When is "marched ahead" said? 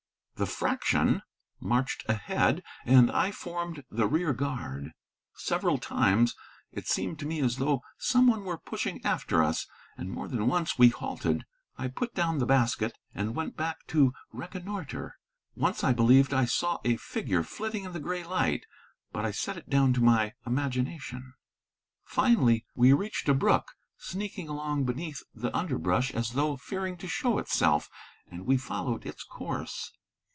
1.59-2.63